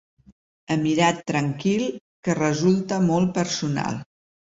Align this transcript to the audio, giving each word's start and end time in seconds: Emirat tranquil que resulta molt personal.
Emirat 0.75 1.19
tranquil 1.31 1.83
que 2.29 2.37
resulta 2.39 2.99
molt 3.11 3.31
personal. 3.37 4.01